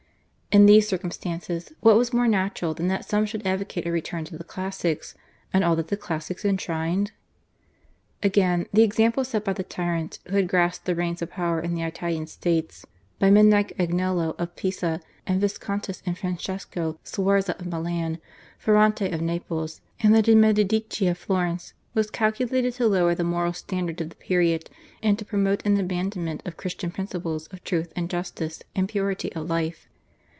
[0.53, 4.37] In these circumstances what was more natural than that some should advocate a return to
[4.37, 5.15] the classics
[5.53, 7.13] and all that the classics enshrined?
[8.21, 11.73] Again, the example set by the tyrants who had grasped the reins of power in
[11.73, 12.85] the Italian States,
[13.17, 18.17] by men like Agnello of Pisa, the Viscontis and Francesco Sforza of Milan,
[18.59, 23.53] Ferrante of Naples, and the de' Medici of Florence, was calculated to lower the moral
[23.53, 24.69] standard of the period,
[25.01, 29.49] and to promote an abandonment of Christian principles of truth, and justice, and purity of
[29.49, 29.87] life.